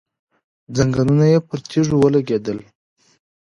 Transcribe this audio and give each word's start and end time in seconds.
ځنګنونه 0.75 1.25
يې 1.31 1.39
پر 1.47 1.59
تيږو 1.69 1.97
ولګېدل. 1.99 2.59